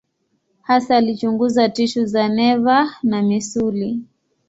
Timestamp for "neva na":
2.29-3.21